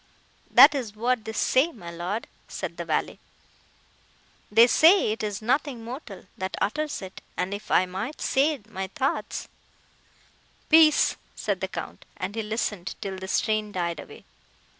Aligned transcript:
"That 0.49 0.73
is 0.73 0.95
what 0.95 1.25
they 1.25 1.31
say, 1.33 1.71
my 1.71 1.91
Lord," 1.91 2.25
said 2.47 2.77
the 2.77 2.85
valet; 2.85 3.19
"they 4.51 4.65
say 4.65 5.11
it 5.11 5.21
is 5.21 5.43
nothing 5.43 5.83
mortal, 5.83 6.25
that 6.39 6.57
utters 6.59 7.03
it; 7.03 7.21
and 7.37 7.53
if 7.53 7.69
I 7.69 7.85
might 7.85 8.19
say 8.19 8.59
my 8.67 8.87
thoughts—" 8.87 9.47
"Peace!" 10.69 11.17
said 11.35 11.61
the 11.61 11.67
Count, 11.67 12.05
and 12.17 12.33
he 12.33 12.41
listened 12.41 12.95
till 12.99 13.17
the 13.19 13.27
strain 13.27 13.71
died 13.71 13.99
away. 13.99 14.25